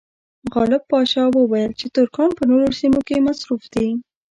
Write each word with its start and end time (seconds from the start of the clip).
غالب 0.53 0.83
پاشا 0.91 1.23
وویل 1.31 1.71
چې 1.79 1.85
ترکان 1.95 2.29
په 2.37 2.43
نورو 2.49 2.67
سیمو 2.79 3.01
کې 3.07 3.25
مصروف 3.27 3.63
دي. 3.73 3.87